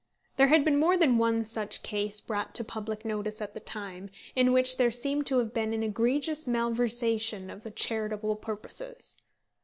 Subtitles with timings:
[0.37, 4.09] There had been more than one such case brought to public notice at the time,
[4.35, 9.17] in which there seemed to have been an egregious malversation of charitable purposes.